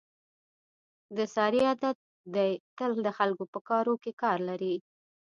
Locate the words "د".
1.17-1.19, 3.05-3.07